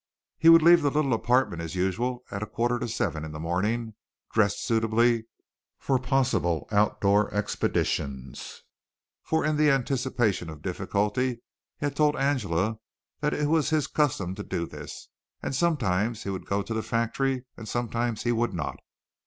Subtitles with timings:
[0.39, 3.39] He would leave the little apartment as usual at a quarter to seven in the
[3.39, 3.93] morning,
[4.33, 5.25] dressed suitably
[5.77, 8.63] for possible out door expeditions,
[9.21, 11.43] for in anticipation of difficulty
[11.77, 12.77] he had told Angela
[13.19, 15.07] that it was his custom to do this,
[15.43, 18.79] and sometimes he would go to the factory and sometimes he would not.